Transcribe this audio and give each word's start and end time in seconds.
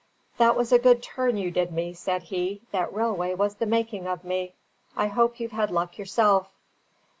"That 0.39 0.55
was 0.55 0.71
a 0.71 0.79
good 0.79 1.03
turn 1.03 1.37
you 1.37 1.51
did 1.51 1.71
me," 1.71 1.93
said 1.93 2.23
he. 2.23 2.63
"That 2.71 2.91
railway 2.91 3.35
was 3.35 3.53
the 3.57 3.67
making 3.67 4.07
of 4.07 4.23
me. 4.23 4.55
I 4.97 5.05
hope 5.05 5.39
you've 5.39 5.51
had 5.51 5.69
luck 5.69 5.99
yourself." 5.99 6.51